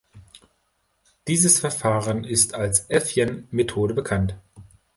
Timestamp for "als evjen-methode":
2.55-3.93